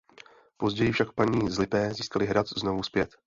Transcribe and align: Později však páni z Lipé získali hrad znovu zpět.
Později 0.57 0.91
však 0.91 1.13
páni 1.13 1.51
z 1.51 1.59
Lipé 1.59 1.93
získali 1.93 2.25
hrad 2.25 2.47
znovu 2.47 2.83
zpět. 2.83 3.15